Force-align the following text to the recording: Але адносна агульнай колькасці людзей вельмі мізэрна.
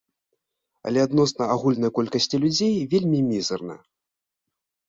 Але 0.91 0.99
адносна 1.07 1.43
агульнай 1.55 1.91
колькасці 1.97 2.39
людзей 2.47 2.75
вельмі 2.95 3.19
мізэрна. 3.31 3.75